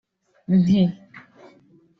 nti 0.59 0.83